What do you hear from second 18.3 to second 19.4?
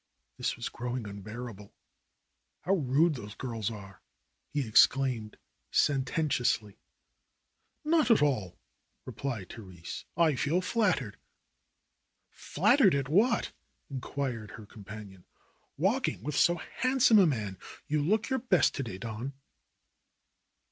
best to day, Don."